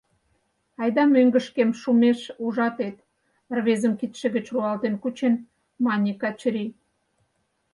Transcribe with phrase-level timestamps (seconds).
[0.81, 2.95] Айда, мӧҥгышкем шумеш ужатет,—
[3.55, 5.33] рвезым кидше гыч руалтен кучен,
[5.85, 6.71] мане Качырий.